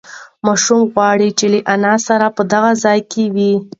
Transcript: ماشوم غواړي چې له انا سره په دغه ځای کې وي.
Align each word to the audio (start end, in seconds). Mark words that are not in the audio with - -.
ماشوم 0.45 0.81
غواړي 0.93 1.29
چې 1.37 1.45
له 1.53 1.59
انا 1.73 1.93
سره 2.07 2.25
په 2.35 2.41
دغه 2.53 2.71
ځای 2.83 2.99
کې 3.11 3.23
وي. 3.35 3.53